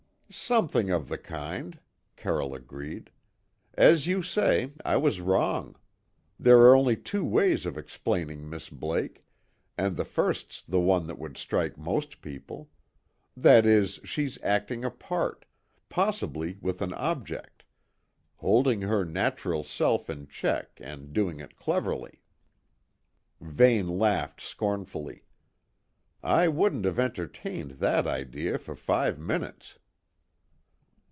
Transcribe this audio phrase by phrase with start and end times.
[0.33, 1.77] "Something of the kind,"
[2.15, 3.09] Carroll agreed.
[3.73, 5.75] "As you say, I was wrong.
[6.39, 9.23] There are only two ways of explaining Miss Blake,
[9.77, 12.69] and the first's the one that would strike most people.
[13.35, 15.43] That is, she's acting a part,
[15.89, 17.65] possibly with an object;
[18.37, 22.21] holding her natural self in check, and doing it cleverly."
[23.41, 25.23] Vane laughed scornfully.
[26.23, 29.77] "I wouldn't have entertained that idea for five minutes."